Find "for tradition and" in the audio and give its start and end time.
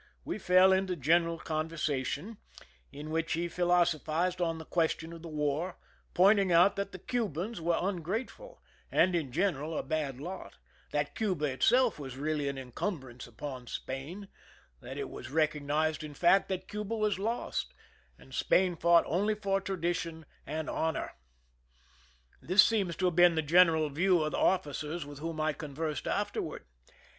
19.35-20.67